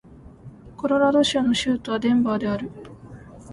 [0.77, 2.71] コロラド州の州都はデンバーである